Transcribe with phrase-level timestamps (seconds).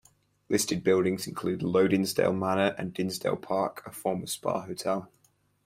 [0.49, 5.11] Listed buildings include Low Dinsdale Manor and Dinsdale Park a former Spa hotel.